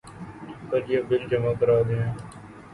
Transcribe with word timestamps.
کل 0.69 0.83
یہ 0.91 0.99
بل 1.09 1.21
جمع 1.29 1.53
کرادیں 1.59 2.03